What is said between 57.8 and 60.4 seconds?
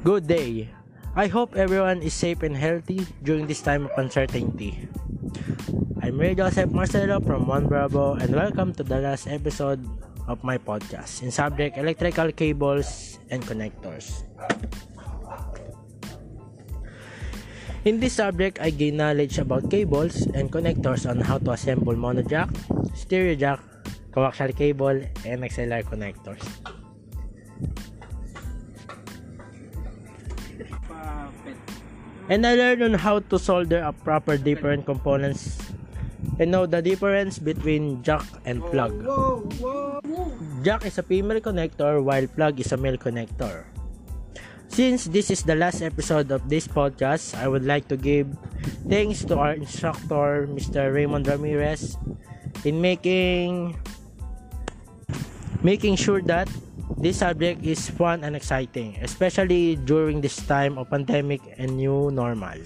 fun and exciting, especially during this